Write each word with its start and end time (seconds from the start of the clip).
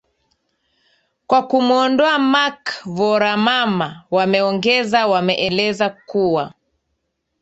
kwa 1.27 1.47
kumuondoa 1.47 2.19
mark 2.19 2.83
voramama 2.85 4.03
wameongeza 4.11 5.07
wameeleza 5.07 5.89
kuwa 5.89 6.53